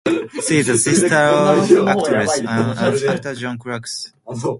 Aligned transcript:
She 0.47 0.57
is 0.57 0.65
the 0.65 0.77
sister 0.79 1.15
of 1.15 1.87
actress 1.87 2.39
Ann 2.39 2.75
and 2.81 3.03
actor 3.13 3.35
John 3.35 3.59
Cusack. 3.59 4.13